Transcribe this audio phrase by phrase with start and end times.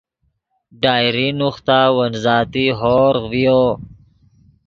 [0.81, 3.61] ڈائری نوختا ون ذاتی ہورغ ڤیو